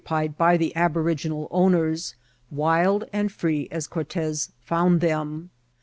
81 0.03 0.29
piod 0.31 0.37
by 0.37 0.57
the 0.57 0.75
aboriginal 0.75 1.47
owners, 1.51 2.15
wild 2.49 3.03
and 3.13 3.31
free 3.31 3.67
as 3.69 3.85
Cortes 3.85 4.51
found 4.59 4.99
them. 4.99 5.51